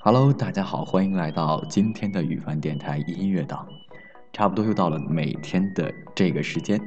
[0.00, 3.66] Hello，大家好，欢迎来到今天的羽凡电台音乐岛。
[4.32, 6.80] 差不多又到了每天的这个时间，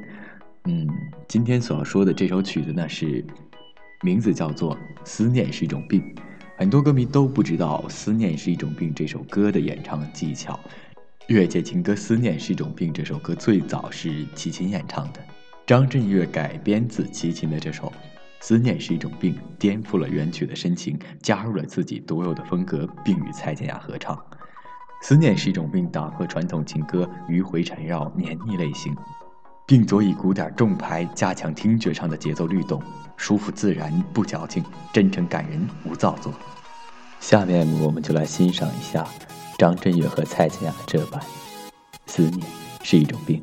[0.64, 0.86] 嗯，
[1.26, 3.24] 今天所要说的这首曲子呢是，
[4.02, 6.00] 名字叫做《思念是一种病》。
[6.56, 10.58] 很多歌迷都不知道《思念是一种病》这首歌的演唱技巧。
[11.28, 15.20] 越界情歌《思念是一种病》这首歌最早是齐秦演唱的，
[15.66, 17.92] 张震岳改编自齐秦的这首。
[18.40, 24.18] 思念是一种病，颠覆了原曲的深情，加入了自己独有的风格，并与蔡健雅合唱。
[25.02, 28.96] 思念是一种病，打破传统情歌迂回缠绕、黏腻类型，
[29.66, 32.82] 并佐以鼓点重拍，加强听觉上的节奏律动，
[33.16, 36.32] 舒服自然，不矫情，真诚感人，无造作。
[37.20, 39.04] 下面我们就来欣赏一下
[39.58, 41.20] 张震岳和蔡健雅的这版
[42.06, 42.46] 《思念
[42.82, 43.42] 是一种病》。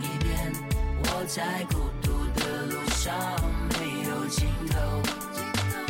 [1.33, 3.15] 在孤独的路上
[3.79, 5.01] 没有尽头，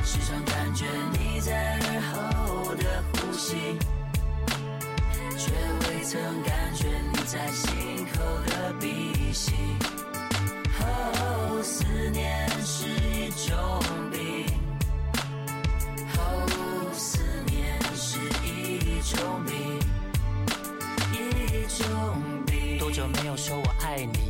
[0.06, 3.56] 时常感觉你在耳后的呼吸，
[5.36, 5.52] 却
[5.88, 9.52] 未曾感觉你在心口的鼻息。
[10.80, 13.82] 哦，思念是一种
[14.12, 14.46] 病。
[16.18, 19.80] 哦，思念是一种病，
[21.12, 22.78] 一种病。
[22.78, 24.30] 多久没有说我爱你？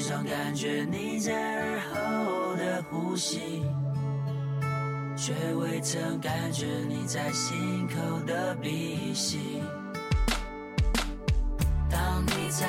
[0.00, 3.64] 时常感觉你在耳后的呼吸，
[5.16, 9.60] 却未曾感觉你在心口的鼻息。
[11.90, 12.64] 当你在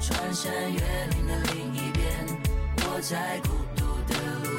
[0.00, 0.80] 穿山越
[1.10, 2.08] 岭的另一边，
[2.78, 4.14] 我在孤独的
[4.48, 4.57] 路